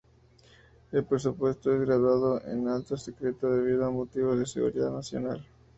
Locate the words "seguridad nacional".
4.47-5.45